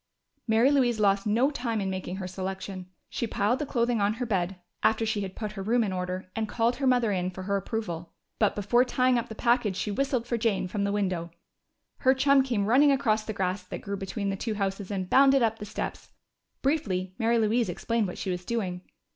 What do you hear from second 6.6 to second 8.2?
her mother in for her approval.